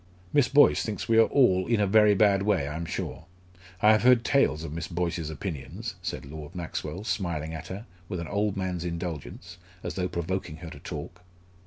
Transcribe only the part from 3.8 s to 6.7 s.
I have heard tales of Miss Boyce's opinions!" said Lord